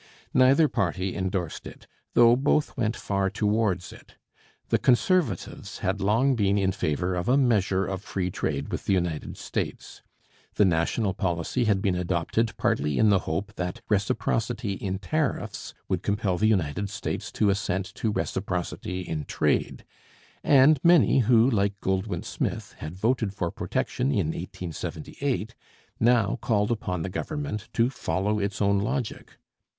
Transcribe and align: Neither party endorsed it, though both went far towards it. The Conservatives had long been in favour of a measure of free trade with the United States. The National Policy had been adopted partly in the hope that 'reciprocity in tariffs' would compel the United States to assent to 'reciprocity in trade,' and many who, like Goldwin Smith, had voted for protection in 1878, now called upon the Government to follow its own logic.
Neither 0.33 0.67
party 0.67 1.15
endorsed 1.15 1.67
it, 1.67 1.85
though 2.15 2.35
both 2.35 2.75
went 2.75 2.95
far 2.97 3.29
towards 3.29 3.93
it. 3.93 4.15
The 4.69 4.79
Conservatives 4.79 5.77
had 5.85 6.01
long 6.01 6.35
been 6.35 6.57
in 6.57 6.71
favour 6.71 7.13
of 7.13 7.29
a 7.29 7.37
measure 7.37 7.85
of 7.85 8.01
free 8.01 8.31
trade 8.31 8.71
with 8.71 8.85
the 8.85 8.93
United 8.93 9.37
States. 9.37 10.01
The 10.55 10.65
National 10.65 11.13
Policy 11.13 11.65
had 11.65 11.83
been 11.83 11.93
adopted 11.93 12.57
partly 12.57 12.97
in 12.97 13.09
the 13.09 13.19
hope 13.29 13.53
that 13.57 13.81
'reciprocity 13.89 14.71
in 14.73 14.97
tariffs' 14.97 15.75
would 15.87 16.01
compel 16.01 16.35
the 16.39 16.47
United 16.47 16.89
States 16.89 17.31
to 17.33 17.51
assent 17.51 17.85
to 17.93 18.09
'reciprocity 18.11 19.01
in 19.01 19.25
trade,' 19.25 19.85
and 20.43 20.79
many 20.83 21.19
who, 21.19 21.47
like 21.47 21.79
Goldwin 21.79 22.23
Smith, 22.23 22.73
had 22.79 22.95
voted 22.95 23.35
for 23.35 23.51
protection 23.51 24.09
in 24.11 24.29
1878, 24.33 25.53
now 25.99 26.39
called 26.41 26.71
upon 26.71 27.03
the 27.03 27.09
Government 27.09 27.69
to 27.73 27.91
follow 27.91 28.39
its 28.39 28.63
own 28.63 28.79
logic. 28.79 29.37